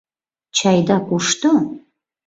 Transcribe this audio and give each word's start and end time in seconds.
—Чайда 0.57 0.97
кушто? 1.07 1.49